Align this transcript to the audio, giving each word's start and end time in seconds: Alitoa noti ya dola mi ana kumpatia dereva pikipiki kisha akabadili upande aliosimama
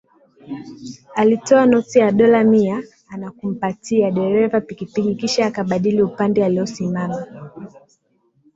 Alitoa 1.15 1.65
noti 1.65 1.99
ya 1.99 2.11
dola 2.11 2.43
mi 2.43 2.71
ana 3.07 3.31
kumpatia 3.31 4.11
dereva 4.11 4.61
pikipiki 4.61 5.15
kisha 5.15 5.45
akabadili 5.45 6.01
upande 6.01 6.45
aliosimama 6.45 7.27